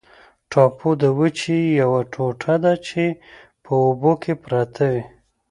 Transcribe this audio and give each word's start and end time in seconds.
ټاپو 0.51 0.89
د 1.01 1.03
وچې 1.19 1.59
یوه 1.81 2.01
ټوټه 2.13 2.55
ده 2.63 2.73
چې 2.87 3.03
په 3.63 3.71
اوبو 3.83 4.11
کې 4.21 4.33
پرته 4.43 4.83
وي. 4.93 5.03